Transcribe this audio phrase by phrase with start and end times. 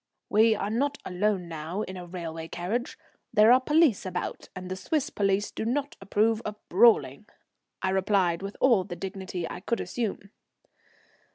[0.29, 2.97] "We are not alone now in a railway carriage.
[3.31, 7.27] There are police about, and the Swiss police do not approve of brawling,"
[7.83, 10.31] I replied, with all the dignity I could assume.